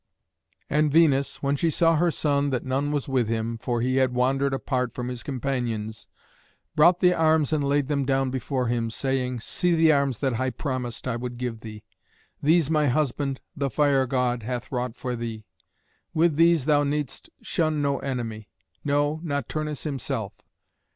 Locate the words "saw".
1.69-1.95